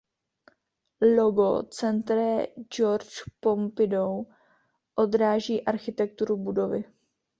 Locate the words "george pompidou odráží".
2.75-5.65